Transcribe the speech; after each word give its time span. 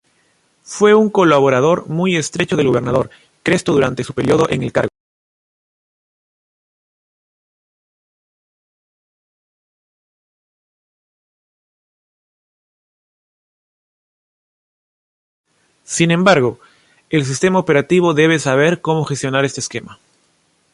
Sin 15.83 16.09
embargo, 16.11 16.59
el 17.09 17.25
sistema 17.25 17.59
operativo 17.59 18.13
debe 18.15 18.39
saber 18.39 18.81
cómo 18.81 19.03
gestionar 19.05 19.43
este 19.45 19.59
esquema. 19.59 19.99